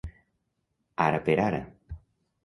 Ara 1.07 1.19
per 1.27 1.35
ara. 1.43 1.59